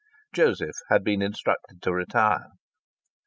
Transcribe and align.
Joseph 0.33 0.77
had 0.89 1.03
been 1.03 1.21
instructed 1.21 1.79
to 1.83 1.93
retire. 1.93 2.53